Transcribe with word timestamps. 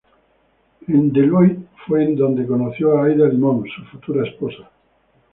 En 0.87 1.13
Deloitte 1.13 1.67
fue 1.85 2.03
en 2.03 2.15
donde 2.15 2.47
conoció 2.47 2.97
a 2.97 3.05
Aida 3.05 3.27
Limón, 3.29 3.65
su 3.67 3.83
futura 3.85 4.27
esposa. 4.27 4.67